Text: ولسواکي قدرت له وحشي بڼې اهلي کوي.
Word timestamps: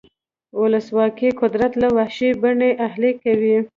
ولسواکي 0.61 1.29
قدرت 1.41 1.73
له 1.81 1.87
وحشي 1.97 2.29
بڼې 2.41 2.69
اهلي 2.87 3.11
کوي. 3.23 3.57